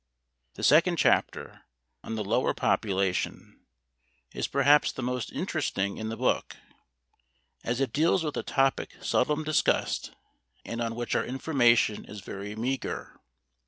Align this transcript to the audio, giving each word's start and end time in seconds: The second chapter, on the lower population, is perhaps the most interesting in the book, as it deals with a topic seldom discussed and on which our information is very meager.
The 0.55 0.63
second 0.63 0.95
chapter, 0.95 1.61
on 2.03 2.15
the 2.15 2.23
lower 2.23 2.55
population, 2.55 3.61
is 4.33 4.47
perhaps 4.47 4.91
the 4.91 5.03
most 5.03 5.31
interesting 5.31 5.97
in 5.99 6.09
the 6.09 6.17
book, 6.17 6.55
as 7.63 7.79
it 7.79 7.93
deals 7.93 8.23
with 8.23 8.35
a 8.35 8.41
topic 8.41 8.95
seldom 9.03 9.43
discussed 9.43 10.11
and 10.65 10.81
on 10.81 10.95
which 10.95 11.13
our 11.13 11.23
information 11.23 12.05
is 12.05 12.21
very 12.21 12.55
meager. 12.55 13.19